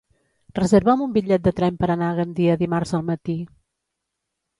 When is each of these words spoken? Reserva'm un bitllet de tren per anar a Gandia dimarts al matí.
Reserva'm 0.59 1.03
un 1.05 1.11
bitllet 1.17 1.43
de 1.47 1.53
tren 1.59 1.77
per 1.83 1.89
anar 1.95 2.07
a 2.13 2.15
Gandia 2.21 2.55
dimarts 2.63 2.95
al 3.01 3.05
matí. 3.11 3.37